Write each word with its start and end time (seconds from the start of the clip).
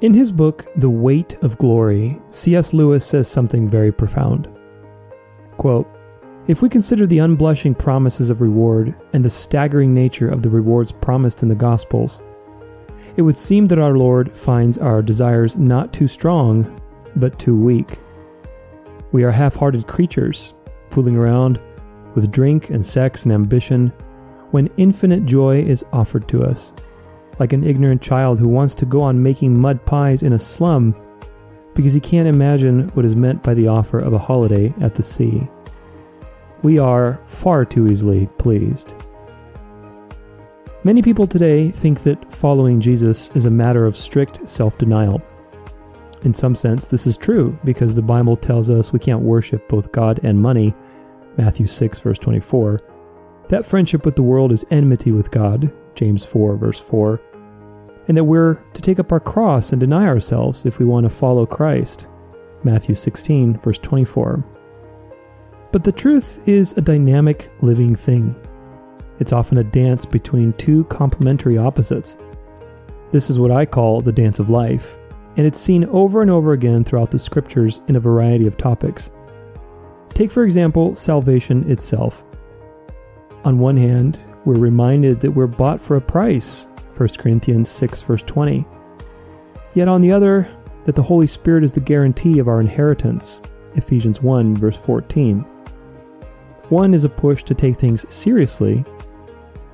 In 0.00 0.14
his 0.14 0.30
book, 0.30 0.64
The 0.76 0.88
Weight 0.88 1.36
of 1.42 1.58
Glory, 1.58 2.20
C.S. 2.30 2.72
Lewis 2.72 3.04
says 3.04 3.26
something 3.26 3.68
very 3.68 3.90
profound. 3.90 4.46
Quote, 5.56 5.88
if 6.46 6.62
we 6.62 6.68
consider 6.68 7.04
the 7.04 7.18
unblushing 7.18 7.76
promises 7.76 8.30
of 8.30 8.40
reward 8.40 8.94
and 9.12 9.24
the 9.24 9.30
staggering 9.30 9.92
nature 9.92 10.28
of 10.28 10.42
the 10.42 10.50
rewards 10.50 10.92
promised 10.92 11.42
in 11.42 11.48
the 11.48 11.56
Gospels, 11.56 12.22
it 13.16 13.22
would 13.22 13.36
seem 13.36 13.66
that 13.66 13.80
our 13.80 13.98
Lord 13.98 14.30
finds 14.30 14.78
our 14.78 15.02
desires 15.02 15.56
not 15.56 15.92
too 15.92 16.06
strong, 16.06 16.80
but 17.16 17.40
too 17.40 17.60
weak. 17.60 17.98
We 19.10 19.24
are 19.24 19.32
half 19.32 19.56
hearted 19.56 19.88
creatures, 19.88 20.54
fooling 20.90 21.16
around 21.16 21.60
with 22.14 22.30
drink 22.30 22.70
and 22.70 22.86
sex 22.86 23.24
and 23.24 23.32
ambition 23.32 23.92
when 24.52 24.70
infinite 24.76 25.26
joy 25.26 25.60
is 25.60 25.84
offered 25.92 26.28
to 26.28 26.44
us 26.44 26.72
like 27.38 27.52
an 27.52 27.64
ignorant 27.64 28.02
child 28.02 28.38
who 28.38 28.48
wants 28.48 28.74
to 28.76 28.86
go 28.86 29.02
on 29.02 29.22
making 29.22 29.58
mud 29.58 29.84
pies 29.84 30.22
in 30.22 30.32
a 30.32 30.38
slum 30.38 30.94
because 31.74 31.94
he 31.94 32.00
can't 32.00 32.28
imagine 32.28 32.88
what 32.90 33.04
is 33.04 33.14
meant 33.14 33.42
by 33.42 33.54
the 33.54 33.68
offer 33.68 34.00
of 34.00 34.12
a 34.12 34.18
holiday 34.18 34.74
at 34.80 34.94
the 34.96 35.02
sea. 35.02 35.46
We 36.62 36.78
are 36.78 37.20
far 37.26 37.64
too 37.64 37.86
easily 37.86 38.26
pleased. 38.38 38.96
Many 40.82 41.02
people 41.02 41.26
today 41.26 41.70
think 41.70 42.00
that 42.00 42.32
following 42.32 42.80
Jesus 42.80 43.30
is 43.36 43.44
a 43.44 43.50
matter 43.50 43.84
of 43.86 43.96
strict 43.96 44.48
self 44.48 44.76
denial. 44.76 45.22
In 46.22 46.34
some 46.34 46.56
sense, 46.56 46.88
this 46.88 47.06
is 47.06 47.16
true 47.16 47.56
because 47.64 47.94
the 47.94 48.02
Bible 48.02 48.36
tells 48.36 48.70
us 48.70 48.92
we 48.92 48.98
can't 48.98 49.22
worship 49.22 49.68
both 49.68 49.92
God 49.92 50.18
and 50.24 50.40
money, 50.40 50.74
Matthew 51.36 51.66
6, 51.66 52.00
verse 52.00 52.18
24. 52.18 52.78
That 53.50 53.64
friendship 53.64 54.04
with 54.04 54.16
the 54.16 54.22
world 54.22 54.50
is 54.50 54.66
enmity 54.70 55.12
with 55.12 55.30
God, 55.30 55.72
James 55.94 56.24
4, 56.24 56.56
verse 56.56 56.80
4 56.80 57.20
and 58.08 58.16
that 58.16 58.24
we're 58.24 58.54
to 58.72 58.82
take 58.82 58.98
up 58.98 59.12
our 59.12 59.20
cross 59.20 59.72
and 59.72 59.80
deny 59.80 60.06
ourselves 60.06 60.66
if 60.66 60.78
we 60.78 60.86
want 60.86 61.04
to 61.04 61.10
follow 61.10 61.46
Christ. 61.46 62.08
Matthew 62.64 62.94
16, 62.94 63.58
verse 63.58 63.78
24. 63.78 64.44
But 65.70 65.84
the 65.84 65.92
truth 65.92 66.48
is 66.48 66.72
a 66.72 66.80
dynamic, 66.80 67.52
living 67.60 67.94
thing. 67.94 68.34
It's 69.20 69.32
often 69.32 69.58
a 69.58 69.64
dance 69.64 70.06
between 70.06 70.54
two 70.54 70.84
complementary 70.84 71.58
opposites. 71.58 72.16
This 73.10 73.28
is 73.30 73.38
what 73.38 73.50
I 73.50 73.66
call 73.66 74.00
the 74.00 74.12
dance 74.12 74.38
of 74.38 74.48
life, 74.48 74.96
and 75.36 75.46
it's 75.46 75.60
seen 75.60 75.84
over 75.86 76.22
and 76.22 76.30
over 76.30 76.52
again 76.52 76.84
throughout 76.84 77.10
the 77.10 77.18
scriptures 77.18 77.80
in 77.88 77.96
a 77.96 78.00
variety 78.00 78.46
of 78.46 78.56
topics. 78.56 79.10
Take, 80.14 80.30
for 80.30 80.44
example, 80.44 80.94
salvation 80.94 81.70
itself. 81.70 82.24
On 83.44 83.58
one 83.58 83.76
hand, 83.76 84.24
we're 84.44 84.58
reminded 84.58 85.20
that 85.20 85.30
we're 85.30 85.46
bought 85.46 85.80
for 85.80 85.96
a 85.96 86.00
price 86.00 86.66
1 86.96 87.08
Corinthians 87.18 87.68
6, 87.68 88.02
verse 88.02 88.22
20. 88.22 88.66
Yet 89.74 89.88
on 89.88 90.00
the 90.00 90.10
other, 90.10 90.48
that 90.84 90.94
the 90.94 91.02
Holy 91.02 91.26
Spirit 91.26 91.64
is 91.64 91.72
the 91.72 91.80
guarantee 91.80 92.38
of 92.38 92.48
our 92.48 92.60
inheritance, 92.60 93.40
Ephesians 93.74 94.22
1, 94.22 94.56
verse 94.56 94.76
14. 94.76 95.40
One 96.70 96.94
is 96.94 97.04
a 97.04 97.08
push 97.08 97.42
to 97.44 97.54
take 97.54 97.76
things 97.76 98.06
seriously, 98.12 98.84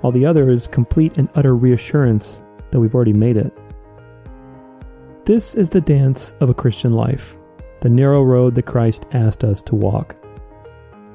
while 0.00 0.12
the 0.12 0.26
other 0.26 0.50
is 0.50 0.66
complete 0.66 1.16
and 1.18 1.28
utter 1.34 1.56
reassurance 1.56 2.42
that 2.70 2.80
we've 2.80 2.94
already 2.94 3.12
made 3.12 3.36
it. 3.36 3.56
This 5.24 5.54
is 5.54 5.70
the 5.70 5.80
dance 5.80 6.32
of 6.40 6.50
a 6.50 6.54
Christian 6.54 6.92
life, 6.92 7.36
the 7.80 7.88
narrow 7.88 8.22
road 8.22 8.54
that 8.56 8.66
Christ 8.66 9.06
asked 9.12 9.44
us 9.44 9.62
to 9.62 9.74
walk. 9.74 10.16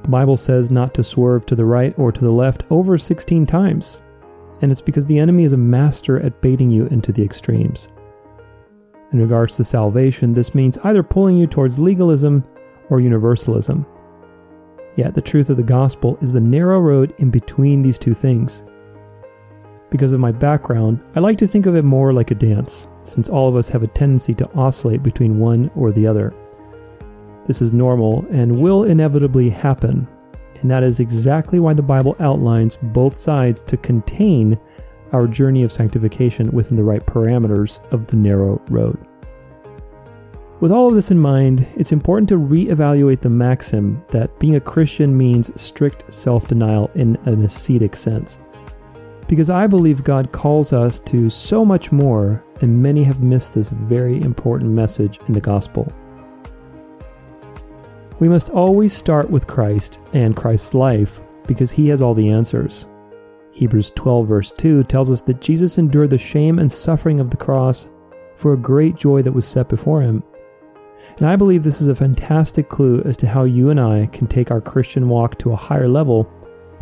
The 0.04 0.10
Bible 0.10 0.38
says 0.38 0.72
not 0.72 0.94
to 0.94 1.04
swerve 1.04 1.46
to 1.48 1.56
the 1.56 1.66
right 1.66 1.94
or 2.00 2.12
to 2.12 2.22
the 2.22 2.32
left 2.32 2.64
over 2.72 2.98
16 2.98 3.46
times 3.46 4.02
and 4.62 4.72
it's 4.72 4.82
because 4.82 5.06
the 5.06 5.20
enemy 5.20 5.44
is 5.44 5.54
a 5.54 5.58
master 5.58 6.20
at 6.20 6.42
baiting 6.42 6.70
you 6.70 6.88
into 6.88 7.12
the 7.12 7.24
extremes. 7.24 7.90
In 9.12 9.20
regards 9.20 9.56
to 9.56 9.64
salvation, 9.64 10.34
this 10.34 10.54
means 10.54 10.78
either 10.84 11.02
pulling 11.02 11.38
you 11.38 11.48
towards 11.48 11.80
legalism 11.80 12.44
or 12.90 13.00
universalism. 13.00 13.86
Yet 14.96 15.14
the 15.14 15.22
truth 15.22 15.50
of 15.50 15.58
the 15.58 15.64
gospel 15.64 16.18
is 16.22 16.34
the 16.34 16.42
narrow 16.42 16.80
road 16.80 17.14
in 17.18 17.32
between 17.32 17.82
these 17.82 17.98
two 17.98 18.14
things. 18.14 18.64
Because 19.90 20.14
of 20.14 20.20
my 20.20 20.32
background, 20.32 21.02
I 21.16 21.20
like 21.20 21.38
to 21.40 21.48
think 21.48 21.66
of 21.66 21.76
it 21.76 21.84
more 21.84 22.14
like 22.14 22.30
a 22.30 22.36
dance, 22.36 22.88
since 23.04 23.30
all 23.30 23.50
of 23.50 23.56
us 23.56 23.70
have 23.70 23.82
a 23.82 23.88
tendency 23.88 24.36
to 24.36 24.52
oscillate 24.54 25.02
between 25.02 25.40
one 25.40 25.72
or 25.76 25.92
the 25.92 26.06
other. 26.06 26.34
This 27.46 27.62
is 27.62 27.74
normal 27.74 28.26
and 28.30 28.60
will 28.60 28.84
inevitably 28.84 29.50
happen 29.50 30.08
and 30.62 30.70
that 30.72 30.84
is 30.84 31.00
exactly 31.00 31.60
why 31.60 31.74
the 31.74 31.82
Bible 31.82 32.16
outlines 32.20 32.78
both 32.82 33.16
sides 33.16 33.64
to 33.64 33.78
contain 33.78 34.60
our 35.12 35.28
journey 35.28 35.64
of 35.64 35.72
sanctification 35.72 36.52
within 36.52 36.78
the 36.78 36.84
right 36.84 37.06
parameters 37.06 37.80
of 37.92 38.08
the 38.08 38.16
narrow 38.16 38.62
road. 38.70 38.98
With 40.60 40.74
all 40.74 40.90
of 40.90 40.96
this 40.96 41.10
in 41.10 41.18
mind, 41.18 41.66
it's 41.78 41.94
important 41.94 42.28
to 42.30 42.38
reevaluate 42.38 43.22
the 43.22 43.30
maxim 43.30 44.04
that 44.10 44.38
being 44.40 44.56
a 44.56 44.60
Christian 44.60 45.18
means 45.18 45.60
strict 45.60 46.14
self 46.14 46.48
denial 46.48 46.92
in 46.96 47.16
an 47.26 47.42
ascetic 47.44 47.96
sense. 47.96 48.40
Because 49.30 49.50
I 49.50 49.68
believe 49.68 50.04
God 50.04 50.34
calls 50.34 50.74
us 50.74 51.00
to 51.02 51.30
so 51.30 51.64
much 51.64 51.94
more, 51.94 52.44
and 52.62 52.82
many 52.84 53.04
have 53.06 53.24
missed 53.24 53.54
this 53.54 53.70
very 53.70 54.22
important 54.22 54.72
message 54.72 55.20
in 55.28 55.34
the 55.34 55.40
gospel. 55.40 55.94
We 58.20 58.28
must 58.28 58.50
always 58.50 58.92
start 58.92 59.30
with 59.30 59.48
Christ 59.48 60.00
and 60.12 60.36
Christ's 60.36 60.74
life 60.74 61.22
because 61.48 61.72
he 61.72 61.88
has 61.88 62.02
all 62.02 62.14
the 62.14 62.30
answers. 62.30 62.90
Hebrews 63.52 63.92
12, 63.92 64.28
verse 64.28 64.52
2 64.52 64.84
tells 64.84 65.10
us 65.10 65.22
that 65.22 65.40
Jesus 65.40 65.78
endured 65.78 66.10
the 66.10 66.18
shame 66.18 66.60
and 66.60 66.70
suffering 66.70 67.22
of 67.22 67.30
the 67.30 67.38
cross 67.38 67.88
for 68.36 68.52
a 68.52 68.58
great 68.58 68.98
joy 68.98 69.22
that 69.22 69.32
was 69.32 69.48
set 69.48 69.70
before 69.70 70.02
him. 70.02 70.22
And 71.18 71.28
I 71.28 71.38
believe 71.38 71.64
this 71.64 71.82
is 71.82 71.88
a 71.88 71.96
fantastic 71.96 72.68
clue 72.68 73.02
as 73.04 73.16
to 73.18 73.28
how 73.28 73.46
you 73.46 73.70
and 73.70 73.80
I 73.80 74.08
can 74.08 74.28
take 74.28 74.52
our 74.52 74.62
Christian 74.62 75.08
walk 75.08 75.38
to 75.40 75.54
a 75.54 75.58
higher 75.58 75.88
level 75.88 76.30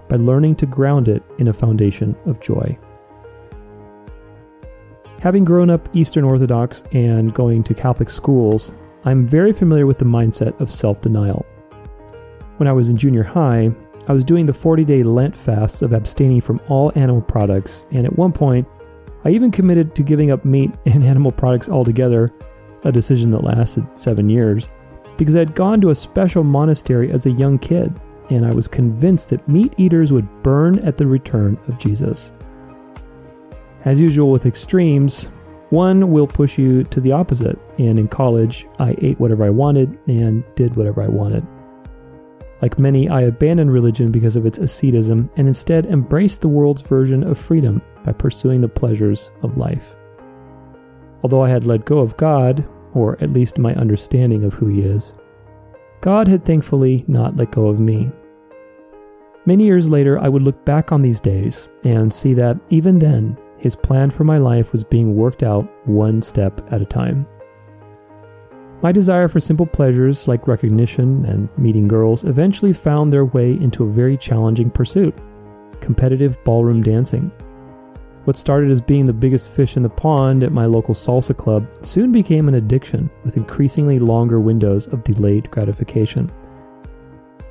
by 0.10 0.16
learning 0.16 0.56
to 0.56 0.66
ground 0.66 1.08
it 1.08 1.22
in 1.38 1.50
a 1.50 1.54
foundation 1.54 2.16
of 2.26 2.40
joy. 2.40 2.78
Having 5.22 5.46
grown 5.46 5.70
up 5.70 5.88
Eastern 5.94 6.24
Orthodox 6.24 6.84
and 6.94 7.34
going 7.34 7.64
to 7.64 7.76
Catholic 7.76 8.10
schools, 8.10 8.74
I'm 9.08 9.26
very 9.26 9.54
familiar 9.54 9.88
with 9.88 10.00
the 10.00 10.06
mindset 10.06 10.60
of 10.60 10.70
self 10.70 11.00
denial. 11.00 11.46
When 12.58 12.68
I 12.68 12.74
was 12.74 12.90
in 12.90 12.98
junior 12.98 13.24
high, 13.24 13.72
I 14.10 14.12
was 14.12 14.26
doing 14.26 14.46
the 14.46 14.52
40 14.52 14.84
day 14.84 15.02
Lent 15.02 15.34
fasts 15.34 15.82
of 15.82 15.94
abstaining 15.94 16.42
from 16.42 16.60
all 16.68 16.92
animal 16.94 17.22
products, 17.22 17.86
and 17.92 18.06
at 18.06 18.18
one 18.18 18.34
point, 18.34 18.68
I 19.24 19.30
even 19.30 19.50
committed 19.50 19.96
to 19.96 20.04
giving 20.04 20.30
up 20.32 20.44
meat 20.44 20.72
and 20.86 21.06
animal 21.06 21.32
products 21.32 21.70
altogether, 21.70 22.34
a 22.84 22.92
decision 22.92 23.32
that 23.32 23.46
lasted 23.46 23.88
seven 23.98 24.30
years, 24.30 24.68
because 25.16 25.38
I 25.38 25.40
had 25.40 25.56
gone 25.56 25.80
to 25.82 25.92
a 25.92 25.96
special 25.96 26.44
monastery 26.44 27.10
as 27.10 27.28
a 27.28 27.32
young 27.32 27.60
kid, 27.60 27.98
and 28.30 28.46
I 28.46 28.52
was 28.52 28.68
convinced 28.68 29.30
that 29.30 29.48
meat 29.48 29.74
eaters 29.78 30.12
would 30.12 30.44
burn 30.44 30.80
at 30.80 30.98
the 30.98 31.08
return 31.08 31.58
of 31.70 31.78
Jesus. 31.78 32.34
As 33.86 34.02
usual 34.02 34.32
with 34.32 34.46
extremes, 34.46 35.30
one 35.70 36.12
will 36.12 36.28
push 36.28 36.58
you 36.58 36.84
to 36.86 37.02
the 37.02 37.12
opposite, 37.12 37.60
and 37.78 38.00
in 38.00 38.08
college, 38.08 38.66
I 38.80 38.96
ate 39.00 39.20
whatever 39.20 39.44
I 39.44 39.50
wanted 39.50 39.98
and 40.08 40.44
did 40.56 40.76
whatever 40.76 41.04
I 41.04 41.08
wanted. 41.08 41.46
Like 42.62 42.80
many, 42.80 43.08
I 43.10 43.22
abandoned 43.22 43.72
religion 43.72 44.12
because 44.12 44.36
of 44.36 44.46
its 44.46 44.58
asceticism 44.58 45.30
and 45.36 45.48
instead 45.48 45.86
embraced 45.86 46.42
the 46.42 46.48
world's 46.48 46.82
version 46.82 47.24
of 47.24 47.38
freedom 47.38 47.82
by 48.04 48.14
pursuing 48.14 48.62
the 48.62 48.70
pleasures 48.70 49.32
of 49.44 49.58
life. 49.58 49.96
Although 51.22 51.44
I 51.44 51.50
had 51.50 51.66
let 51.66 51.86
go 51.86 52.00
of 52.00 52.18
God, 52.18 52.68
or 52.94 53.22
at 53.22 53.34
least 53.34 53.60
my 53.60 53.76
understanding 53.76 54.44
of 54.44 54.54
who 54.54 54.68
He 54.68 54.82
is, 54.82 55.14
God 56.02 56.28
had 56.28 56.46
thankfully 56.46 57.04
not 57.08 57.36
let 57.36 57.52
go 57.52 57.68
of 57.68 57.80
me. 57.80 58.12
Many 59.46 59.66
years 59.66 59.90
later, 59.90 60.20
I 60.20 60.30
would 60.30 60.44
look 60.44 60.66
back 60.66 60.92
on 60.92 61.02
these 61.02 61.22
days 61.22 61.70
and 61.84 62.12
see 62.12 62.34
that 62.36 62.58
even 62.70 63.00
then, 63.00 63.38
his 63.60 63.76
plan 63.76 64.10
for 64.10 64.24
my 64.24 64.38
life 64.38 64.72
was 64.72 64.84
being 64.84 65.16
worked 65.16 65.44
out 65.44 65.68
one 65.88 66.22
step 66.22 66.62
at 66.72 66.82
a 66.82 66.86
time. 66.86 67.28
My 68.82 68.92
desire 68.92 69.28
for 69.28 69.40
simple 69.40 69.66
pleasures 69.66 70.28
like 70.28 70.48
recognition 70.48 71.26
and 71.26 71.50
meeting 71.58 71.88
girls 71.88 72.24
eventually 72.24 72.74
found 72.74 73.12
their 73.12 73.26
way 73.26 73.54
into 73.54 73.84
a 73.84 73.90
very 73.92 74.18
challenging 74.18 74.70
pursuit 74.70 75.16
competitive 75.80 76.44
ballroom 76.44 76.82
dancing. 76.82 77.32
What 78.24 78.36
started 78.36 78.72
as 78.72 78.82
being 78.82 79.06
the 79.06 79.14
biggest 79.14 79.52
fish 79.52 79.78
in 79.78 79.84
the 79.84 79.90
pond 79.90 80.44
at 80.44 80.52
my 80.52 80.66
local 80.66 80.96
salsa 80.96 81.38
club 81.38 81.68
soon 81.86 82.12
became 82.12 82.48
an 82.48 82.56
addiction 82.56 83.12
with 83.24 83.38
increasingly 83.38 84.00
longer 84.00 84.40
windows 84.40 84.88
of 84.88 85.04
delayed 85.04 85.50
gratification. 85.52 86.32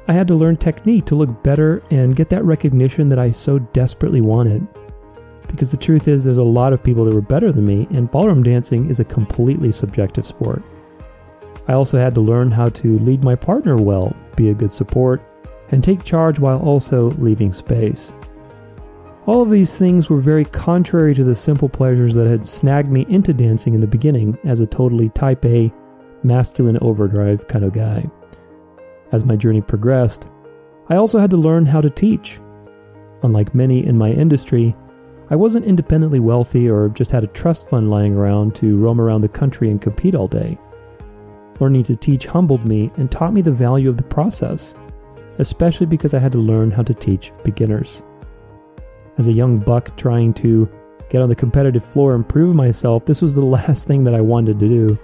I 0.08 0.12
had 0.12 0.28
to 0.28 0.34
learn 0.34 0.56
technique 0.56 1.04
to 1.06 1.14
look 1.14 1.42
better 1.42 1.82
and 1.90 2.16
get 2.16 2.28
that 2.30 2.44
recognition 2.44 3.08
that 3.08 3.18
I 3.18 3.30
so 3.30 3.60
desperately 3.60 4.20
wanted 4.20 4.68
because 5.48 5.70
the 5.70 5.76
truth 5.76 6.08
is, 6.08 6.24
there's 6.24 6.38
a 6.38 6.42
lot 6.42 6.72
of 6.72 6.82
people 6.82 7.04
that 7.04 7.14
were 7.14 7.20
better 7.20 7.52
than 7.52 7.66
me, 7.66 7.86
and 7.90 8.10
ballroom 8.10 8.42
dancing 8.42 8.88
is 8.88 9.00
a 9.00 9.04
completely 9.04 9.72
subjective 9.72 10.26
sport. 10.26 10.62
I 11.68 11.72
also 11.72 11.98
had 11.98 12.14
to 12.14 12.20
learn 12.20 12.50
how 12.50 12.68
to 12.70 12.98
lead 12.98 13.24
my 13.24 13.34
partner 13.34 13.76
well, 13.76 14.14
be 14.36 14.50
a 14.50 14.54
good 14.54 14.72
support, 14.72 15.22
and 15.70 15.82
take 15.82 16.04
charge 16.04 16.38
while 16.38 16.60
also 16.60 17.10
leaving 17.12 17.52
space. 17.52 18.12
All 19.26 19.42
of 19.42 19.50
these 19.50 19.76
things 19.76 20.08
were 20.08 20.20
very 20.20 20.44
contrary 20.44 21.12
to 21.14 21.24
the 21.24 21.34
simple 21.34 21.68
pleasures 21.68 22.14
that 22.14 22.28
had 22.28 22.46
snagged 22.46 22.90
me 22.90 23.04
into 23.08 23.34
dancing 23.34 23.74
in 23.74 23.80
the 23.80 23.86
beginning 23.86 24.38
as 24.44 24.60
a 24.60 24.66
totally 24.66 25.08
type 25.08 25.44
A, 25.44 25.72
masculine 26.22 26.78
overdrive 26.80 27.48
kind 27.48 27.64
of 27.64 27.72
guy. 27.72 28.08
As 29.10 29.24
my 29.24 29.34
journey 29.34 29.60
progressed, 29.60 30.30
I 30.88 30.96
also 30.96 31.18
had 31.18 31.30
to 31.30 31.36
learn 31.36 31.66
how 31.66 31.80
to 31.80 31.90
teach. 31.90 32.38
Unlike 33.24 33.54
many 33.54 33.84
in 33.84 33.98
my 33.98 34.10
industry, 34.10 34.76
I 35.30 35.36
wasn't 35.36 35.66
independently 35.66 36.20
wealthy 36.20 36.68
or 36.68 36.88
just 36.88 37.10
had 37.10 37.24
a 37.24 37.28
trust 37.28 37.68
fund 37.68 37.90
lying 37.90 38.14
around 38.14 38.54
to 38.56 38.78
roam 38.78 39.00
around 39.00 39.22
the 39.22 39.28
country 39.28 39.70
and 39.70 39.80
compete 39.80 40.14
all 40.14 40.28
day. 40.28 40.58
Learning 41.58 41.82
to 41.84 41.96
teach 41.96 42.26
humbled 42.26 42.64
me 42.64 42.92
and 42.96 43.10
taught 43.10 43.32
me 43.32 43.40
the 43.40 43.50
value 43.50 43.88
of 43.88 43.96
the 43.96 44.02
process, 44.02 44.74
especially 45.38 45.86
because 45.86 46.14
I 46.14 46.18
had 46.18 46.32
to 46.32 46.38
learn 46.38 46.70
how 46.70 46.82
to 46.82 46.94
teach 46.94 47.32
beginners 47.42 48.02
as 49.18 49.28
a 49.28 49.32
young 49.32 49.58
buck 49.58 49.96
trying 49.96 50.34
to 50.34 50.70
get 51.08 51.22
on 51.22 51.28
the 51.28 51.34
competitive 51.34 51.84
floor 51.84 52.14
and 52.14 52.28
prove 52.28 52.54
myself, 52.54 53.04
this 53.04 53.22
was 53.22 53.34
the 53.34 53.44
last 53.44 53.86
thing 53.86 54.04
that 54.04 54.14
I 54.14 54.20
wanted 54.20 54.58
to 54.60 54.68
do. 54.68 54.98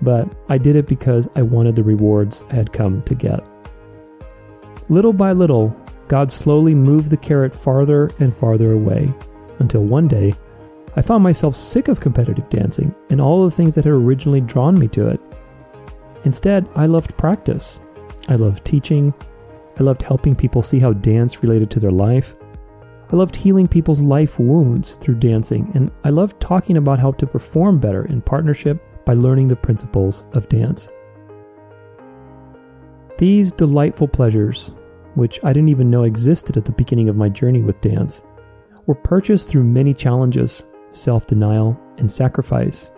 But 0.00 0.28
I 0.48 0.58
did 0.58 0.76
it 0.76 0.86
because 0.86 1.28
I 1.34 1.42
wanted 1.42 1.74
the 1.74 1.82
rewards 1.82 2.42
I 2.50 2.54
had 2.54 2.72
come 2.72 3.02
to 3.02 3.14
get. 3.14 3.44
Little 4.88 5.12
by 5.12 5.32
little, 5.32 5.76
God 6.06 6.30
slowly 6.30 6.74
moved 6.74 7.10
the 7.10 7.16
carrot 7.16 7.54
farther 7.54 8.10
and 8.20 8.34
farther 8.34 8.72
away 8.72 9.12
until 9.58 9.84
one 9.84 10.08
day 10.08 10.34
I 10.96 11.02
found 11.02 11.22
myself 11.22 11.54
sick 11.54 11.88
of 11.88 12.00
competitive 12.00 12.48
dancing 12.48 12.94
and 13.10 13.20
all 13.20 13.44
the 13.44 13.50
things 13.50 13.74
that 13.74 13.84
had 13.84 13.92
originally 13.92 14.40
drawn 14.40 14.78
me 14.78 14.88
to 14.88 15.08
it. 15.08 15.20
Instead, 16.24 16.68
I 16.74 16.86
loved 16.86 17.16
practice. 17.16 17.80
I 18.28 18.34
loved 18.36 18.64
teaching. 18.64 19.14
I 19.78 19.82
loved 19.82 20.02
helping 20.02 20.34
people 20.34 20.62
see 20.62 20.78
how 20.78 20.92
dance 20.92 21.42
related 21.42 21.70
to 21.72 21.80
their 21.80 21.92
life 21.92 22.34
I 23.10 23.16
loved 23.16 23.36
healing 23.36 23.66
people's 23.66 24.02
life 24.02 24.38
wounds 24.38 24.96
through 24.96 25.14
dancing, 25.14 25.70
and 25.74 25.90
I 26.04 26.10
loved 26.10 26.40
talking 26.40 26.76
about 26.76 26.98
how 26.98 27.12
to 27.12 27.26
perform 27.26 27.78
better 27.78 28.04
in 28.04 28.20
partnership 28.20 28.82
by 29.06 29.14
learning 29.14 29.48
the 29.48 29.56
principles 29.56 30.26
of 30.34 30.48
dance. 30.50 30.90
These 33.16 33.50
delightful 33.50 34.08
pleasures, 34.08 34.74
which 35.14 35.40
I 35.42 35.54
didn't 35.54 35.70
even 35.70 35.88
know 35.88 36.02
existed 36.02 36.58
at 36.58 36.66
the 36.66 36.72
beginning 36.72 37.08
of 37.08 37.16
my 37.16 37.30
journey 37.30 37.62
with 37.62 37.80
dance, 37.80 38.20
were 38.88 38.94
purchased 38.96 39.48
through 39.48 39.62
many 39.62 39.94
challenges, 39.94 40.64
self 40.90 41.26
denial, 41.28 41.78
and 41.98 42.10
sacrifice. 42.10 42.90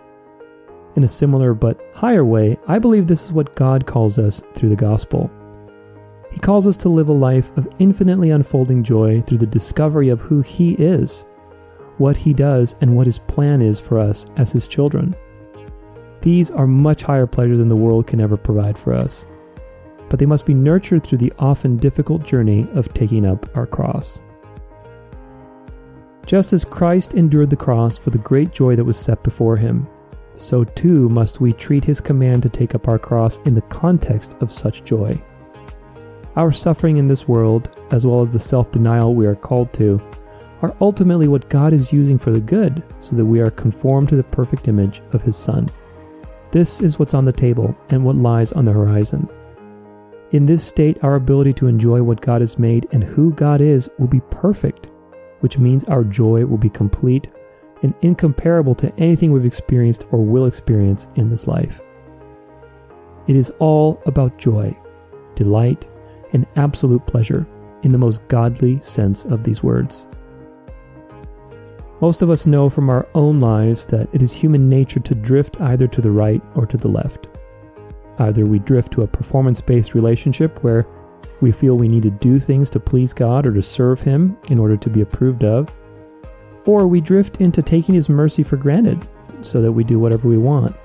In 0.95 1.03
a 1.03 1.07
similar 1.07 1.53
but 1.53 1.79
higher 1.93 2.25
way, 2.25 2.57
I 2.67 2.79
believe 2.79 3.05
this 3.05 3.23
is 3.25 3.31
what 3.31 3.55
God 3.55 3.85
calls 3.85 4.17
us 4.17 4.41
through 4.53 4.69
the 4.69 4.75
gospel. 4.75 5.29
He 6.31 6.39
calls 6.39 6.65
us 6.65 6.77
to 6.77 6.89
live 6.89 7.09
a 7.09 7.13
life 7.13 7.55
of 7.57 7.67
infinitely 7.79 8.31
unfolding 8.31 8.83
joy 8.83 9.21
through 9.21 9.39
the 9.39 9.45
discovery 9.45 10.09
of 10.09 10.21
who 10.21 10.41
He 10.41 10.73
is, 10.73 11.25
what 11.97 12.17
He 12.17 12.33
does, 12.33 12.75
and 12.81 12.95
what 12.95 13.05
His 13.05 13.19
plan 13.19 13.61
is 13.61 13.79
for 13.79 13.99
us 13.99 14.25
as 14.37 14.51
His 14.51 14.67
children. 14.67 15.15
These 16.21 16.51
are 16.51 16.67
much 16.67 17.03
higher 17.03 17.27
pleasures 17.27 17.57
than 17.57 17.67
the 17.67 17.75
world 17.75 18.07
can 18.07 18.21
ever 18.21 18.37
provide 18.37 18.77
for 18.77 18.93
us, 18.93 19.25
but 20.09 20.19
they 20.19 20.25
must 20.25 20.45
be 20.45 20.53
nurtured 20.53 21.05
through 21.05 21.17
the 21.17 21.33
often 21.37 21.77
difficult 21.77 22.23
journey 22.25 22.67
of 22.73 22.93
taking 22.93 23.25
up 23.25 23.45
our 23.57 23.65
cross. 23.65 24.21
Just 26.25 26.53
as 26.53 26.63
Christ 26.63 27.13
endured 27.13 27.49
the 27.49 27.55
cross 27.55 27.97
for 27.97 28.09
the 28.09 28.17
great 28.17 28.51
joy 28.51 28.75
that 28.75 28.85
was 28.85 28.97
set 28.97 29.23
before 29.23 29.57
him, 29.57 29.87
so 30.33 30.63
too 30.63 31.09
must 31.09 31.41
we 31.41 31.53
treat 31.53 31.83
his 31.83 31.99
command 31.99 32.43
to 32.43 32.49
take 32.49 32.73
up 32.75 32.87
our 32.87 32.99
cross 32.99 33.37
in 33.39 33.53
the 33.53 33.61
context 33.63 34.35
of 34.39 34.51
such 34.51 34.83
joy. 34.83 35.21
Our 36.35 36.51
suffering 36.51 36.97
in 36.97 37.07
this 37.07 37.27
world, 37.27 37.75
as 37.91 38.05
well 38.05 38.21
as 38.21 38.31
the 38.31 38.39
self 38.39 38.71
denial 38.71 39.13
we 39.13 39.25
are 39.25 39.35
called 39.35 39.73
to, 39.73 40.01
are 40.61 40.75
ultimately 40.79 41.27
what 41.27 41.49
God 41.49 41.73
is 41.73 41.91
using 41.91 42.17
for 42.17 42.31
the 42.31 42.39
good, 42.39 42.83
so 42.99 43.15
that 43.15 43.25
we 43.25 43.41
are 43.41 43.51
conformed 43.51 44.09
to 44.09 44.15
the 44.15 44.23
perfect 44.23 44.67
image 44.67 45.01
of 45.11 45.21
His 45.21 45.35
Son. 45.35 45.69
This 46.51 46.81
is 46.81 46.99
what's 46.99 47.13
on 47.13 47.25
the 47.25 47.31
table 47.31 47.75
and 47.89 48.05
what 48.05 48.15
lies 48.15 48.53
on 48.53 48.65
the 48.65 48.71
horizon. 48.71 49.27
In 50.31 50.45
this 50.45 50.63
state, 50.63 51.03
our 51.03 51.15
ability 51.15 51.53
to 51.53 51.67
enjoy 51.67 52.01
what 52.01 52.21
God 52.21 52.39
has 52.41 52.57
made 52.57 52.87
and 52.93 53.03
who 53.03 53.33
God 53.33 53.59
is 53.59 53.89
will 53.97 54.07
be 54.07 54.21
perfect, 54.29 54.89
which 55.41 55.59
means 55.59 55.83
our 55.83 56.03
joy 56.03 56.45
will 56.45 56.57
be 56.57 56.69
complete 56.69 57.29
and 57.83 57.93
incomparable 58.01 58.75
to 58.75 58.93
anything 58.97 59.31
we've 59.31 59.45
experienced 59.45 60.05
or 60.11 60.23
will 60.23 60.45
experience 60.45 61.07
in 61.15 61.29
this 61.29 61.47
life. 61.47 61.81
It 63.27 63.35
is 63.35 63.51
all 63.59 64.01
about 64.05 64.37
joy, 64.37 64.75
delight, 65.35 65.87
and 66.33 66.47
absolute 66.55 67.05
pleasure 67.05 67.47
in 67.83 67.91
the 67.91 67.97
most 67.97 68.27
godly 68.27 68.79
sense 68.79 69.25
of 69.25 69.43
these 69.43 69.63
words. 69.63 70.07
Most 72.01 72.23
of 72.23 72.31
us 72.31 72.47
know 72.47 72.67
from 72.67 72.89
our 72.89 73.07
own 73.13 73.39
lives 73.39 73.85
that 73.85 74.09
it 74.11 74.23
is 74.23 74.33
human 74.33 74.67
nature 74.67 74.99
to 75.01 75.13
drift 75.13 75.61
either 75.61 75.87
to 75.87 76.01
the 76.01 76.09
right 76.09 76.41
or 76.55 76.65
to 76.65 76.77
the 76.77 76.87
left. 76.87 77.29
Either 78.17 78.45
we 78.45 78.59
drift 78.59 78.91
to 78.93 79.03
a 79.03 79.07
performance 79.07 79.61
based 79.61 79.93
relationship 79.93 80.63
where 80.63 80.87
we 81.41 81.51
feel 81.51 81.75
we 81.75 81.87
need 81.87 82.03
to 82.03 82.11
do 82.11 82.39
things 82.39 82.69
to 82.71 82.79
please 82.79 83.13
God 83.13 83.45
or 83.45 83.53
to 83.53 83.61
serve 83.61 84.01
Him 84.01 84.37
in 84.49 84.59
order 84.59 84.77
to 84.77 84.89
be 84.89 85.01
approved 85.01 85.43
of, 85.43 85.71
or 86.65 86.87
we 86.87 87.01
drift 87.01 87.41
into 87.41 87.61
taking 87.61 87.95
His 87.95 88.09
mercy 88.09 88.43
for 88.43 88.57
granted 88.57 89.07
so 89.41 89.61
that 89.61 89.71
we 89.71 89.83
do 89.83 89.99
whatever 89.99 90.27
we 90.27 90.37
want. 90.37 90.75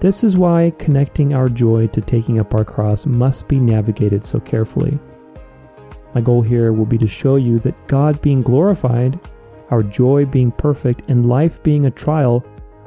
This 0.00 0.24
is 0.24 0.36
why 0.36 0.72
connecting 0.78 1.34
our 1.34 1.48
joy 1.48 1.86
to 1.88 2.00
taking 2.00 2.40
up 2.40 2.54
our 2.54 2.64
cross 2.64 3.06
must 3.06 3.46
be 3.46 3.60
navigated 3.60 4.24
so 4.24 4.40
carefully. 4.40 4.98
My 6.14 6.20
goal 6.20 6.42
here 6.42 6.72
will 6.72 6.86
be 6.86 6.98
to 6.98 7.06
show 7.06 7.36
you 7.36 7.58
that 7.60 7.86
God 7.86 8.20
being 8.20 8.42
glorified, 8.42 9.18
our 9.70 9.82
joy 9.82 10.26
being 10.26 10.50
perfect, 10.52 11.02
and 11.08 11.28
life 11.28 11.62
being 11.62 11.86
a 11.86 11.90
trial 11.90 12.44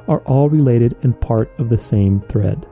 are 0.08 0.20
all 0.20 0.48
related 0.48 0.94
and 1.02 1.20
part 1.20 1.50
of 1.58 1.68
the 1.68 1.78
same 1.78 2.20
thread. 2.20 2.66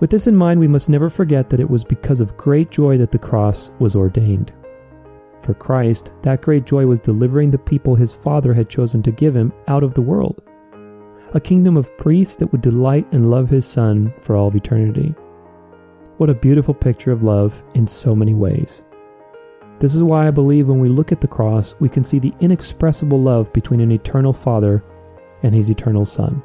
With 0.00 0.10
this 0.10 0.26
in 0.26 0.34
mind, 0.34 0.58
we 0.58 0.68
must 0.68 0.88
never 0.88 1.08
forget 1.08 1.48
that 1.50 1.60
it 1.60 1.70
was 1.70 1.84
because 1.84 2.20
of 2.20 2.36
great 2.36 2.70
joy 2.70 2.98
that 2.98 3.12
the 3.12 3.18
cross 3.18 3.70
was 3.78 3.94
ordained. 3.94 4.52
For 5.42 5.54
Christ, 5.54 6.12
that 6.22 6.42
great 6.42 6.64
joy 6.64 6.86
was 6.86 7.00
delivering 7.00 7.50
the 7.50 7.58
people 7.58 7.94
his 7.94 8.14
Father 8.14 8.54
had 8.54 8.68
chosen 8.68 9.02
to 9.02 9.12
give 9.12 9.34
him 9.34 9.52
out 9.68 9.82
of 9.82 9.94
the 9.94 10.02
world 10.02 10.42
a 11.34 11.40
kingdom 11.40 11.76
of 11.76 11.96
priests 11.96 12.36
that 12.36 12.48
would 12.48 12.60
delight 12.60 13.06
and 13.12 13.30
love 13.30 13.48
his 13.48 13.64
Son 13.64 14.12
for 14.18 14.36
all 14.36 14.48
of 14.48 14.54
eternity. 14.54 15.14
What 16.18 16.30
a 16.30 16.34
beautiful 16.34 16.74
picture 16.74 17.10
of 17.10 17.22
love 17.22 17.62
in 17.74 17.86
so 17.86 18.14
many 18.14 18.34
ways. 18.34 18.82
This 19.78 19.94
is 19.94 20.02
why 20.02 20.28
I 20.28 20.30
believe 20.30 20.68
when 20.68 20.78
we 20.78 20.88
look 20.88 21.10
at 21.10 21.20
the 21.20 21.28
cross, 21.28 21.74
we 21.80 21.88
can 21.88 22.04
see 22.04 22.18
the 22.18 22.34
inexpressible 22.40 23.20
love 23.20 23.52
between 23.52 23.80
an 23.80 23.90
eternal 23.90 24.32
Father 24.32 24.84
and 25.42 25.54
his 25.54 25.70
eternal 25.70 26.04
Son. 26.04 26.42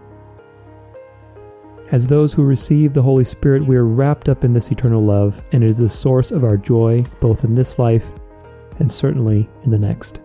As 1.89 2.05
those 2.05 2.33
who 2.33 2.43
receive 2.43 2.93
the 2.93 3.01
Holy 3.01 3.23
Spirit, 3.23 3.65
we 3.65 3.77
are 3.77 3.85
wrapped 3.85 4.27
up 4.27 4.43
in 4.43 4.51
this 4.51 4.71
eternal 4.71 5.01
love, 5.01 5.41
and 5.53 5.63
it 5.63 5.67
is 5.67 5.77
the 5.77 5.87
source 5.87 6.31
of 6.31 6.43
our 6.43 6.57
joy 6.57 7.05
both 7.21 7.45
in 7.45 7.55
this 7.55 7.79
life 7.79 8.11
and 8.79 8.91
certainly 8.91 9.49
in 9.63 9.71
the 9.71 9.79
next. 9.79 10.19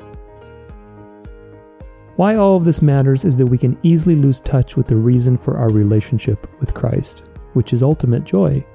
Why 2.16 2.35
all 2.35 2.57
of 2.57 2.64
this 2.64 2.83
matters 2.83 3.25
is 3.25 3.38
that 3.38 3.47
we 3.47 3.59
can 3.59 3.78
easily 3.85 4.16
lose 4.16 4.40
touch 4.40 4.76
with 4.76 4.88
the 4.88 4.97
reason 4.97 5.37
for 5.37 5.57
our 5.57 5.71
relationship 5.71 6.49
with 6.59 6.75
Christ, 6.75 7.28
which 7.52 7.73
is 7.73 7.83
ultimate 7.83 8.25
joy. 8.25 8.66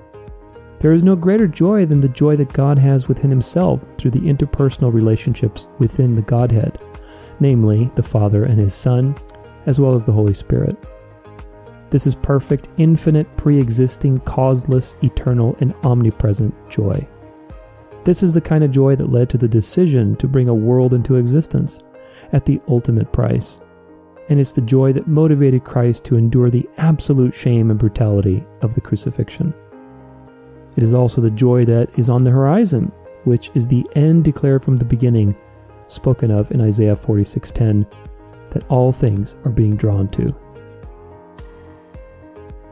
There 0.80 0.94
is 0.94 1.04
no 1.04 1.18
greater 1.18 1.48
joy 1.48 1.86
than 1.86 2.00
the 2.00 2.08
joy 2.08 2.38
that 2.38 2.54
God 2.54 2.80
has 2.80 3.10
within 3.10 3.30
Himself 3.30 3.84
through 3.98 4.12
the 4.12 4.22
interpersonal 4.22 4.94
relationships 4.94 5.68
within 5.78 6.14
the 6.14 6.22
Godhead, 6.22 6.80
namely 7.42 7.92
the 7.96 8.04
Father 8.04 8.46
and 8.46 8.60
His 8.60 8.74
Son, 8.74 9.14
as 9.66 9.78
well 9.78 9.94
as 9.94 10.06
the 10.06 10.14
Holy 10.14 10.34
Spirit. 10.34 10.78
This 11.90 12.06
is 12.06 12.16
perfect, 12.16 12.70
infinite, 12.78 13.34
pre 13.38 13.60
existing, 13.60 14.20
causeless, 14.20 14.96
eternal, 15.04 15.56
and 15.60 15.74
omnipresent 15.84 16.54
joy. 16.70 17.08
This 18.04 18.24
is 18.24 18.34
the 18.34 18.42
kind 18.42 18.64
of 18.64 18.72
joy 18.72 18.96
that 18.96 19.12
led 19.12 19.30
to 19.32 19.38
the 19.38 19.48
decision 19.48 20.16
to 20.16 20.28
bring 20.28 20.50
a 20.50 20.54
world 20.54 20.94
into 20.94 21.16
existence 21.16 21.80
at 22.34 22.46
the 22.46 22.62
ultimate 22.68 23.12
price. 23.12 23.60
And 24.30 24.40
it's 24.40 24.54
the 24.54 24.62
joy 24.62 24.92
that 24.94 25.08
motivated 25.08 25.64
Christ 25.64 26.04
to 26.06 26.18
endure 26.18 26.50
the 26.50 26.68
absolute 26.78 27.34
shame 27.34 27.70
and 27.70 27.80
brutality 27.80 28.46
of 28.62 28.76
the 28.76 28.82
crucifixion. 28.82 29.54
It 30.76 30.84
is 30.84 30.94
also 30.94 31.22
the 31.22 31.32
joy 31.32 31.66
that 31.66 31.98
is 31.98 32.10
on 32.10 32.24
the 32.24 32.32
horizon, 32.32 32.92
which 33.24 33.50
is 33.56 33.68
the 33.68 33.88
end 33.96 34.26
declared 34.26 34.62
from 34.62 34.78
the 34.78 34.86
beginning, 34.86 35.36
spoken 35.88 36.32
of 36.32 36.52
in 36.52 36.62
Isaiah 36.62 36.96
46:10, 36.96 37.86
that 38.52 38.70
all 38.70 38.92
things 38.92 39.38
are 39.46 39.52
being 39.52 39.76
drawn 39.76 40.08
to. 40.10 40.36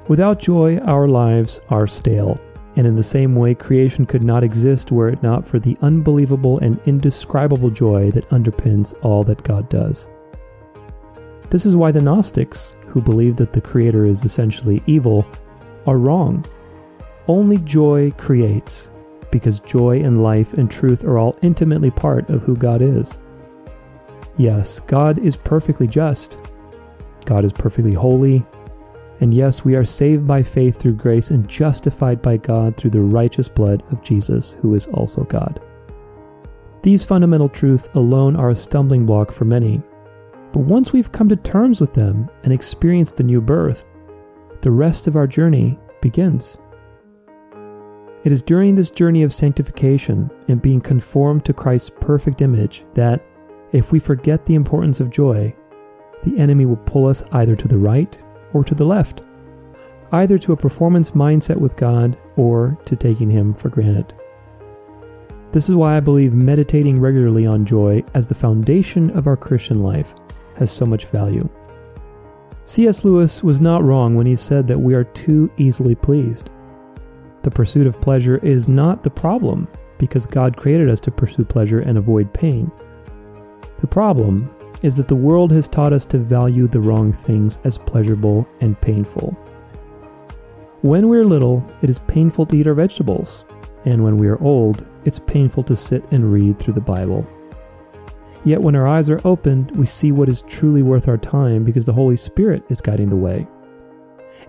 Without 0.08 0.40
joy, 0.40 0.78
our 0.80 1.08
lives 1.08 1.60
are 1.70 1.88
stale, 1.88 2.40
and 2.76 2.86
in 2.86 2.94
the 2.94 3.04
same 3.04 3.36
way, 3.36 3.56
creation 3.56 4.06
could 4.06 4.22
not 4.22 4.44
exist 4.44 4.92
were 4.92 5.10
it 5.10 5.24
not 5.24 5.46
for 5.46 5.58
the 5.58 5.76
unbelievable 5.82 6.60
and 6.60 6.80
indescribable 6.86 7.72
joy 7.72 8.12
that 8.12 8.30
underpins 8.30 8.94
all 9.02 9.24
that 9.24 9.44
God 9.44 9.68
does. 9.70 10.08
This 11.50 11.66
is 11.66 11.76
why 11.76 11.92
the 11.92 12.02
Gnostics, 12.02 12.74
who 12.88 13.02
believe 13.02 13.36
that 13.38 13.54
the 13.54 13.62
Creator 13.62 14.06
is 14.06 14.24
essentially 14.24 14.84
evil, 14.86 15.26
are 15.88 15.98
wrong. 15.98 16.46
Only 17.28 17.58
joy 17.58 18.12
creates, 18.12 18.92
because 19.32 19.60
joy 19.60 20.02
and 20.02 20.22
life 20.22 20.54
and 20.54 20.70
truth 20.70 21.04
are 21.04 21.18
all 21.18 21.36
intimately 21.42 21.90
part 21.90 22.30
of 22.30 22.44
who 22.44 22.56
God 22.56 22.82
is. 22.84 23.20
Yes, 24.38 24.82
God 24.82 25.18
is 25.18 25.36
perfectly 25.36 25.88
just. 25.88 26.40
God 27.26 27.44
is 27.44 27.54
perfectly 27.54 27.94
holy. 27.94 28.46
And 29.22 29.34
yes, 29.34 29.64
we 29.64 29.76
are 29.76 29.86
saved 29.86 30.28
by 30.28 30.44
faith 30.44 30.78
through 30.78 30.96
grace 30.96 31.32
and 31.32 31.48
justified 31.48 32.22
by 32.22 32.38
God 32.38 32.76
through 32.76 32.90
the 32.92 33.02
righteous 33.02 33.48
blood 33.48 33.82
of 33.92 34.04
Jesus, 34.04 34.58
who 34.62 34.76
is 34.76 34.88
also 34.88 35.24
God. 35.24 35.62
These 36.82 37.06
fundamental 37.06 37.50
truths 37.50 37.88
alone 37.96 38.36
are 38.36 38.50
a 38.50 38.56
stumbling 38.56 39.06
block 39.06 39.32
for 39.32 39.46
many. 39.46 39.82
But 40.52 40.60
once 40.62 40.94
we've 40.94 41.12
come 41.12 41.30
to 41.30 41.36
terms 41.36 41.82
with 41.82 41.94
them 41.94 42.30
and 42.44 42.54
experienced 42.54 43.18
the 43.18 43.24
new 43.24 43.42
birth, 43.42 43.86
the 44.62 44.72
rest 44.72 45.08
of 45.08 45.16
our 45.16 45.28
journey 45.28 45.80
begins. 46.02 46.58
It 48.24 48.32
is 48.32 48.42
during 48.42 48.76
this 48.76 48.90
journey 48.90 49.24
of 49.24 49.34
sanctification 49.34 50.32
and 50.48 50.62
being 50.62 50.82
conformed 50.82 51.46
to 51.46 51.54
Christ's 51.54 51.92
perfect 52.02 52.42
image 52.42 52.86
that, 52.94 53.24
if 53.72 53.92
we 53.92 54.00
forget 54.00 54.46
the 54.46 54.56
importance 54.56 55.00
of 55.00 55.10
joy, 55.10 55.56
the 56.24 56.40
enemy 56.40 56.66
will 56.66 56.78
pull 56.78 57.08
us 57.08 57.24
either 57.34 57.56
to 57.56 57.68
the 57.68 57.78
right 57.78 58.22
or 58.56 58.64
to 58.64 58.74
the 58.74 58.86
left, 58.86 59.22
either 60.14 60.38
to 60.38 60.54
a 60.54 60.58
performance 60.58 61.12
mindset 61.12 61.58
with 61.58 61.76
God 61.76 62.18
or 62.38 62.80
to 62.86 62.96
taking 62.96 63.30
Him 63.30 63.54
for 63.54 63.70
granted. 63.70 64.14
This 65.52 65.70
is 65.70 65.76
why 65.76 65.98
I 65.98 66.00
believe 66.00 66.34
meditating 66.34 67.00
regularly 67.00 67.46
on 67.46 67.66
joy 67.66 68.04
as 68.14 68.28
the 68.28 68.34
foundation 68.34 69.10
of 69.12 69.28
our 69.28 69.38
Christian 69.38 69.84
life 69.84 70.16
has 70.56 70.72
so 70.72 70.86
much 70.86 71.06
value. 71.06 71.48
C.S. 72.64 73.04
Lewis 73.06 73.44
was 73.44 73.62
not 73.62 73.84
wrong 73.84 74.16
when 74.16 74.26
he 74.26 74.36
said 74.36 74.68
that 74.68 74.80
we 74.80 74.96
are 74.96 75.04
too 75.04 75.52
easily 75.58 75.94
pleased. 75.94 76.50
The 77.44 77.52
pursuit 77.52 77.86
of 77.86 78.02
pleasure 78.02 78.38
is 78.38 78.70
not 78.70 79.04
the 79.04 79.10
problem, 79.10 79.68
because 79.98 80.26
God 80.26 80.58
created 80.58 80.90
us 80.90 81.02
to 81.02 81.12
pursue 81.12 81.44
pleasure 81.44 81.82
and 81.82 81.98
avoid 81.98 82.34
pain. 82.34 82.72
The 83.78 83.88
problem 83.88 84.55
is 84.82 84.98
that 84.98 85.08
the 85.08 85.16
world 85.16 85.52
has 85.52 85.68
taught 85.68 85.94
us 85.94 86.06
to 86.08 86.18
value 86.18 86.68
the 86.68 86.80
wrong 86.80 87.12
things 87.12 87.60
as 87.64 87.78
pleasurable 87.78 88.48
and 88.62 88.80
painful. 88.82 89.32
When 90.82 91.08
we're 91.08 91.26
little, 91.26 91.68
it 91.82 91.90
is 91.90 92.00
painful 92.00 92.46
to 92.48 92.56
eat 92.56 92.68
our 92.68 92.74
vegetables, 92.74 93.46
and 93.86 94.04
when 94.04 94.18
we 94.18 94.28
are 94.28 94.42
old, 94.42 94.86
it's 95.04 95.20
painful 95.20 95.64
to 95.64 95.76
sit 95.76 96.04
and 96.12 96.32
read 96.32 96.60
through 96.60 96.74
the 96.74 96.82
Bible. 96.82 97.28
Yet 98.44 98.62
when 98.62 98.76
our 98.76 98.88
eyes 98.88 99.10
are 99.10 99.22
opened, 99.26 99.72
we 99.72 99.88
see 99.88 100.12
what 100.12 100.30
is 100.30 100.44
truly 100.44 100.84
worth 100.84 101.08
our 101.08 101.18
time 101.18 101.64
because 101.64 101.86
the 101.86 101.94
Holy 101.94 102.16
Spirit 102.16 102.64
is 102.70 102.82
guiding 102.82 103.10
the 103.10 103.16
way. 103.16 103.48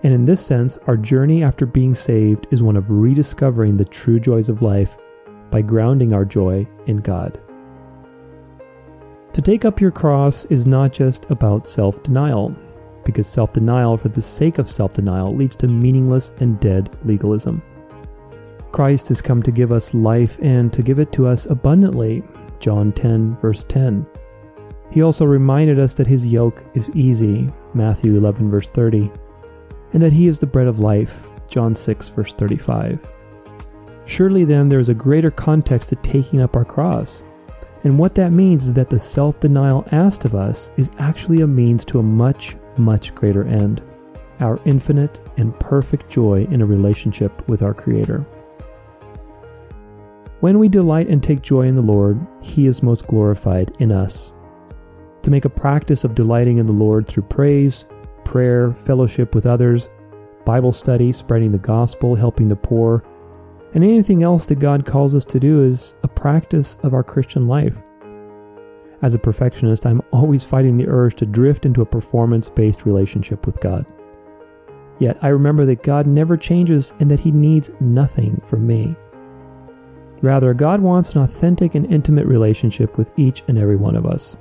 And 0.03 0.13
in 0.13 0.25
this 0.25 0.45
sense, 0.45 0.77
our 0.85 0.97
journey 0.97 1.43
after 1.43 1.65
being 1.65 1.95
saved 1.95 2.45
is 2.51 2.61
one 2.61 2.77
of 2.77 2.91
rediscovering 2.91 3.73
the 3.73 3.85
true 3.85 4.19
joys 4.19 4.49
of 4.49 4.61
life 4.61 4.97
by 5.49 5.63
grounding 5.63 6.13
our 6.13 6.25
joy 6.25 6.67
in 6.85 6.97
God. 6.97 7.39
To 9.37 9.41
take 9.43 9.65
up 9.65 9.79
your 9.79 9.91
cross 9.91 10.45
is 10.45 10.65
not 10.65 10.91
just 10.91 11.29
about 11.29 11.67
self 11.67 12.01
denial, 12.01 12.57
because 13.05 13.27
self 13.27 13.53
denial 13.53 13.95
for 13.95 14.09
the 14.09 14.19
sake 14.19 14.57
of 14.57 14.67
self 14.67 14.95
denial 14.95 15.31
leads 15.31 15.55
to 15.57 15.67
meaningless 15.67 16.31
and 16.39 16.59
dead 16.59 16.97
legalism. 17.05 17.61
Christ 18.71 19.09
has 19.09 19.21
come 19.21 19.43
to 19.43 19.51
give 19.51 19.71
us 19.71 19.93
life 19.93 20.39
and 20.41 20.73
to 20.73 20.81
give 20.81 20.97
it 20.97 21.11
to 21.11 21.27
us 21.27 21.45
abundantly, 21.45 22.23
John 22.59 22.91
10, 22.91 23.35
verse 23.35 23.63
10. 23.65 24.07
He 24.89 25.03
also 25.03 25.23
reminded 25.23 25.77
us 25.77 25.93
that 25.93 26.07
his 26.07 26.25
yoke 26.25 26.65
is 26.73 26.89
easy, 26.95 27.53
Matthew 27.75 28.17
11, 28.17 28.49
verse 28.49 28.71
30, 28.71 29.11
and 29.93 30.01
that 30.01 30.13
he 30.13 30.25
is 30.25 30.39
the 30.39 30.47
bread 30.47 30.65
of 30.65 30.79
life, 30.79 31.29
John 31.47 31.75
6, 31.75 32.09
verse 32.09 32.33
35. 32.33 33.07
Surely 34.05 34.45
then 34.45 34.67
there 34.67 34.79
is 34.79 34.89
a 34.89 34.95
greater 34.95 35.29
context 35.29 35.89
to 35.89 35.95
taking 35.97 36.41
up 36.41 36.55
our 36.55 36.65
cross. 36.65 37.23
And 37.83 37.97
what 37.97 38.15
that 38.15 38.31
means 38.31 38.67
is 38.67 38.73
that 38.73 38.89
the 38.89 38.99
self 38.99 39.39
denial 39.39 39.87
asked 39.91 40.25
of 40.25 40.35
us 40.35 40.71
is 40.77 40.91
actually 40.97 41.41
a 41.41 41.47
means 41.47 41.85
to 41.85 41.99
a 41.99 42.03
much, 42.03 42.55
much 42.77 43.13
greater 43.15 43.43
end 43.43 43.81
our 44.39 44.59
infinite 44.65 45.19
and 45.37 45.59
perfect 45.59 46.09
joy 46.09 46.45
in 46.51 46.61
a 46.61 46.65
relationship 46.65 47.47
with 47.47 47.61
our 47.61 47.73
Creator. 47.73 48.25
When 50.39 50.59
we 50.59 50.69
delight 50.69 51.07
and 51.07 51.23
take 51.23 51.41
joy 51.41 51.63
in 51.63 51.75
the 51.75 51.81
Lord, 51.81 52.19
He 52.43 52.67
is 52.67 52.83
most 52.83 53.07
glorified 53.07 53.71
in 53.79 53.91
us. 53.91 54.33
To 55.23 55.31
make 55.31 55.45
a 55.45 55.49
practice 55.49 56.03
of 56.03 56.15
delighting 56.15 56.57
in 56.59 56.67
the 56.67 56.73
Lord 56.73 57.07
through 57.07 57.23
praise, 57.23 57.85
prayer, 58.23 58.71
fellowship 58.71 59.33
with 59.33 59.47
others, 59.47 59.89
Bible 60.45 60.71
study, 60.71 61.11
spreading 61.11 61.51
the 61.51 61.57
gospel, 61.57 62.15
helping 62.15 62.47
the 62.47 62.55
poor, 62.55 63.03
and 63.73 63.83
anything 63.83 64.23
else 64.23 64.45
that 64.45 64.59
God 64.59 64.85
calls 64.85 65.15
us 65.15 65.25
to 65.25 65.39
do 65.39 65.63
is 65.63 65.95
a 66.03 66.06
practice 66.17 66.77
of 66.81 66.95
our 66.95 67.03
Christian 67.03 67.47
life. 67.47 67.83
As 69.03 69.13
a 69.13 69.19
perfectionist, 69.19 69.85
I'm 69.85 70.01
always 70.11 70.43
fighting 70.43 70.75
the 70.75 70.87
urge 70.87 71.13
to 71.17 71.27
drift 71.27 71.63
into 71.63 71.83
a 71.83 71.85
performance 71.85 72.49
based 72.49 72.87
relationship 72.87 73.45
with 73.45 73.61
God. 73.61 73.85
Yet 74.97 75.19
I 75.21 75.27
remember 75.27 75.63
that 75.67 75.83
God 75.83 76.07
never 76.07 76.35
changes 76.35 76.91
and 76.99 77.11
that 77.11 77.19
He 77.19 77.29
needs 77.29 77.69
nothing 77.79 78.41
from 78.43 78.65
me. 78.65 78.95
Rather, 80.23 80.55
God 80.55 80.81
wants 80.81 81.13
an 81.13 81.21
authentic 81.21 81.75
and 81.75 81.85
intimate 81.85 82.25
relationship 82.25 82.97
with 82.97 83.11
each 83.15 83.43
and 83.47 83.59
every 83.59 83.77
one 83.77 83.95
of 83.95 84.07
us. 84.07 84.39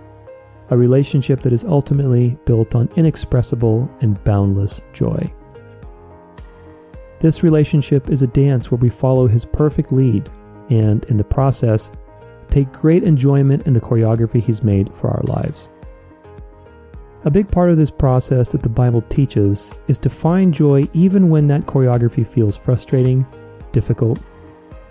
A 0.71 0.77
relationship 0.79 1.43
that 1.43 1.53
is 1.53 1.67
ultimately 1.67 2.39
built 2.47 2.75
on 2.75 2.89
inexpressible 2.97 3.89
and 4.01 4.23
boundless 4.25 4.81
joy. 4.95 5.31
This 7.21 7.43
relationship 7.43 8.09
is 8.09 8.23
a 8.23 8.27
dance 8.29 8.71
where 8.71 8.79
we 8.79 8.89
follow 8.89 9.27
His 9.27 9.45
perfect 9.45 9.93
lead 9.93 10.31
and, 10.71 11.05
in 11.07 11.17
the 11.17 11.25
process, 11.25 11.91
take 12.49 12.73
great 12.73 13.03
enjoyment 13.03 13.67
in 13.67 13.73
the 13.73 13.81
choreography 13.81 14.43
He's 14.43 14.63
made 14.63 14.95
for 14.95 15.11
our 15.11 15.23
lives. 15.25 15.71
A 17.25 17.31
big 17.31 17.51
part 17.51 17.71
of 17.71 17.77
this 17.77 17.91
process 17.91 18.53
that 18.53 18.63
the 18.63 18.69
Bible 18.69 19.03
teaches 19.03 19.75
is 19.89 19.99
to 19.99 20.09
find 20.09 20.55
joy 20.55 20.89
even 20.93 21.29
when 21.29 21.47
that 21.47 21.67
choreography 21.67 22.25
feels 22.25 22.57
frustrating, 22.57 23.27
difficult, 23.73 24.21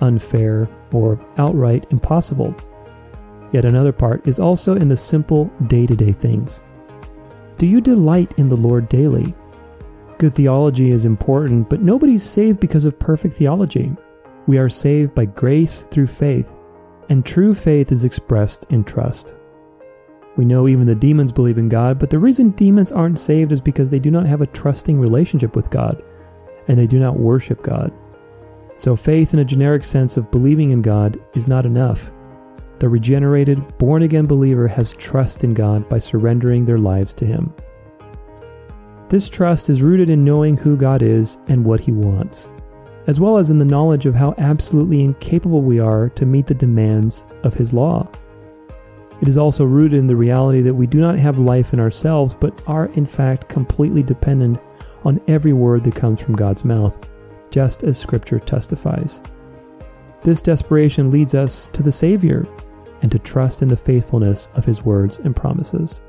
unfair, 0.02 0.70
or 0.92 1.20
outright 1.38 1.88
impossible. 1.92 2.54
Yet 3.54 3.64
another 3.64 3.94
part 3.94 4.28
is 4.28 4.40
also 4.40 4.76
in 4.76 4.90
the 4.90 4.98
simple 4.98 5.46
day 5.68 5.86
to 5.86 5.96
day 5.96 6.12
things. 6.12 6.62
Do 7.58 7.66
you 7.66 7.80
delight 7.80 8.34
in 8.38 8.50
the 8.50 8.58
Lord 8.58 8.90
daily? 8.90 9.34
Good 10.18 10.34
theology 10.34 10.92
is 10.92 11.06
important, 11.06 11.70
but 11.70 11.82
nobody's 11.82 12.24
saved 12.24 12.60
because 12.60 12.86
of 12.86 13.00
perfect 13.00 13.36
theology. 13.36 13.96
We 14.48 14.58
are 14.58 14.70
saved 14.70 15.16
by 15.16 15.26
grace 15.26 15.84
through 15.84 16.08
faith, 16.08 16.56
and 17.10 17.26
true 17.26 17.54
faith 17.54 17.92
is 17.92 18.06
expressed 18.06 18.66
in 18.70 18.84
trust. 18.84 19.36
We 20.38 20.46
know 20.46 20.68
even 20.68 20.86
the 20.86 20.96
demons 20.96 21.32
believe 21.32 21.58
in 21.58 21.70
God, 21.70 21.98
but 21.98 22.10
the 22.10 22.20
reason 22.20 22.50
demons 22.52 22.92
aren't 22.92 23.20
saved 23.20 23.52
is 23.52 23.62
because 23.62 23.90
they 23.90 24.00
do 24.00 24.12
not 24.12 24.26
have 24.26 24.42
a 24.42 24.48
trusting 24.48 25.00
relationship 25.00 25.56
with 25.56 25.70
God, 25.70 26.04
and 26.68 26.78
they 26.78 26.88
do 26.88 27.00
not 27.00 27.18
worship 27.18 27.64
God. 27.64 27.92
So, 28.78 28.96
faith 28.96 29.34
in 29.34 29.40
a 29.40 29.46
generic 29.46 29.86
sense 29.86 30.18
of 30.18 30.32
believing 30.32 30.72
in 30.72 30.82
God 30.82 31.18
is 31.34 31.48
not 31.48 31.66
enough. 31.66 32.12
The 32.80 32.90
regenerated, 32.90 33.78
born 33.78 34.04
again 34.04 34.26
believer 34.26 34.68
has 34.68 34.94
trust 34.96 35.46
in 35.46 35.54
God 35.54 35.88
by 35.88 35.98
surrendering 35.98 36.66
their 36.66 36.78
lives 36.78 37.14
to 37.16 37.26
Him. 37.26 37.54
This 39.08 39.30
trust 39.30 39.70
is 39.70 39.82
rooted 39.82 40.10
in 40.10 40.26
knowing 40.26 40.58
who 40.58 40.76
God 40.76 41.02
is 41.02 41.38
and 41.48 41.66
what 41.66 41.80
He 41.80 41.94
wants, 41.94 42.50
as 43.08 43.20
well 43.20 43.38
as 43.38 43.50
in 43.50 43.58
the 43.58 43.66
knowledge 43.66 44.06
of 44.06 44.16
how 44.16 44.34
absolutely 44.38 45.04
incapable 45.04 45.62
we 45.62 45.80
are 45.80 46.10
to 46.10 46.26
meet 46.26 46.48
the 46.48 46.54
demands 46.54 47.26
of 47.44 47.54
His 47.54 47.74
law. 47.74 48.08
It 49.22 49.28
is 49.28 49.38
also 49.38 49.64
rooted 49.64 50.00
in 50.00 50.08
the 50.08 50.16
reality 50.16 50.62
that 50.62 50.74
we 50.74 50.88
do 50.88 51.00
not 51.00 51.18
have 51.18 51.40
life 51.40 51.74
in 51.74 51.80
ourselves, 51.80 52.36
but 52.36 52.62
are 52.68 52.88
in 52.88 53.06
fact 53.06 53.48
completely 53.48 54.04
dependent 54.04 54.60
on 55.04 55.22
every 55.28 55.54
word 55.54 55.84
that 55.84 55.96
comes 55.96 56.22
from 56.22 56.36
God's 56.36 56.66
mouth 56.66 56.98
just 57.56 57.84
as 57.84 57.98
Scripture 57.98 58.40
testifies. 58.40 59.22
This 60.24 60.42
desperation 60.42 61.10
leads 61.10 61.34
us 61.34 61.68
to 61.68 61.82
the 61.82 61.92
Savior 61.92 62.46
and 63.02 63.10
to 63.12 63.20
trust 63.20 63.62
in 63.62 63.70
the 63.70 63.78
faithfulness 63.78 64.50
of 64.56 64.66
His 64.66 64.84
words 64.84 65.20
and 65.20 65.34
promises. 65.34 66.02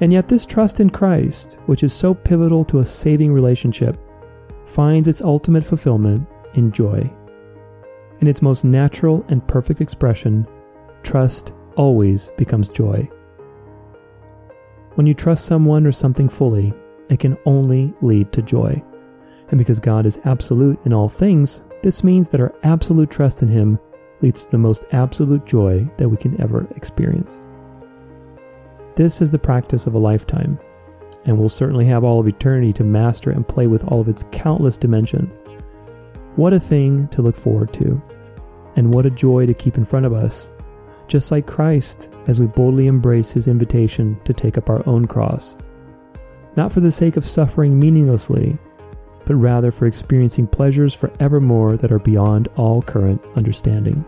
And 0.00 0.12
yet, 0.12 0.26
this 0.26 0.44
trust 0.44 0.80
in 0.80 0.90
Christ, 0.90 1.60
which 1.66 1.84
is 1.84 1.92
so 1.92 2.14
pivotal 2.14 2.64
to 2.64 2.80
a 2.80 2.84
saving 2.84 3.32
relationship, 3.32 3.96
finds 4.72 5.06
its 5.06 5.20
ultimate 5.20 5.64
fulfillment 5.64 6.26
in 6.54 6.72
joy. 6.72 7.10
In 8.20 8.26
its 8.26 8.40
most 8.40 8.64
natural 8.64 9.24
and 9.28 9.46
perfect 9.46 9.80
expression, 9.80 10.46
trust 11.02 11.52
always 11.76 12.30
becomes 12.38 12.68
joy. 12.68 13.08
When 14.94 15.06
you 15.06 15.14
trust 15.14 15.44
someone 15.46 15.86
or 15.86 15.92
something 15.92 16.28
fully, 16.28 16.72
it 17.08 17.20
can 17.20 17.36
only 17.44 17.92
lead 18.00 18.32
to 18.32 18.42
joy. 18.42 18.82
And 19.50 19.58
because 19.58 19.80
God 19.80 20.06
is 20.06 20.20
absolute 20.24 20.78
in 20.86 20.92
all 20.92 21.08
things, 21.08 21.62
this 21.82 22.02
means 22.02 22.30
that 22.30 22.40
our 22.40 22.54
absolute 22.62 23.10
trust 23.10 23.42
in 23.42 23.48
Him 23.48 23.78
leads 24.20 24.44
to 24.44 24.50
the 24.52 24.58
most 24.58 24.84
absolute 24.92 25.44
joy 25.44 25.90
that 25.98 26.08
we 26.08 26.16
can 26.16 26.40
ever 26.40 26.66
experience. 26.76 27.40
This 28.96 29.20
is 29.20 29.30
the 29.30 29.38
practice 29.38 29.86
of 29.86 29.94
a 29.94 29.98
lifetime, 29.98 30.58
and 31.24 31.38
we'll 31.38 31.48
certainly 31.48 31.86
have 31.86 32.04
all 32.04 32.20
of 32.20 32.28
eternity 32.28 32.72
to 32.74 32.84
master 32.84 33.30
and 33.30 33.46
play 33.46 33.66
with 33.66 33.84
all 33.84 34.00
of 34.00 34.08
its 34.08 34.24
countless 34.32 34.76
dimensions. 34.76 35.38
What 36.36 36.52
a 36.52 36.60
thing 36.60 37.08
to 37.08 37.22
look 37.22 37.36
forward 37.36 37.72
to, 37.74 38.02
and 38.76 38.92
what 38.92 39.06
a 39.06 39.10
joy 39.10 39.46
to 39.46 39.54
keep 39.54 39.76
in 39.76 39.84
front 39.84 40.06
of 40.06 40.12
us, 40.12 40.50
just 41.06 41.30
like 41.30 41.46
Christ 41.46 42.10
as 42.26 42.40
we 42.40 42.46
boldly 42.46 42.86
embrace 42.86 43.30
his 43.30 43.48
invitation 43.48 44.18
to 44.24 44.32
take 44.32 44.56
up 44.56 44.70
our 44.70 44.86
own 44.88 45.06
cross. 45.06 45.56
Not 46.56 46.72
for 46.72 46.80
the 46.80 46.90
sake 46.90 47.16
of 47.16 47.24
suffering 47.24 47.78
meaninglessly, 47.78 48.58
but 49.24 49.36
rather 49.36 49.70
for 49.70 49.86
experiencing 49.86 50.46
pleasures 50.46 50.94
forevermore 50.94 51.76
that 51.76 51.92
are 51.92 51.98
beyond 51.98 52.48
all 52.56 52.82
current 52.82 53.22
understanding. 53.36 54.04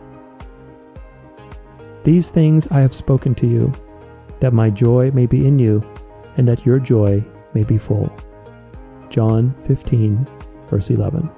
These 2.03 2.31
things 2.31 2.67
I 2.71 2.81
have 2.81 2.93
spoken 2.93 3.35
to 3.37 3.47
you, 3.47 3.73
that 4.41 4.53
my 4.53 4.69
joy 4.71 5.11
may 5.13 5.27
be 5.27 5.47
in 5.47 5.59
you, 5.59 5.87
and 6.37 6.47
that 6.49 6.67
your 6.67 6.79
joy 6.79 7.25
may 7.53 7.65
be 7.65 7.79
full. 7.79 8.15
John 9.09 9.55
15, 9.61 10.27
verse 10.69 10.91
11. 10.91 11.31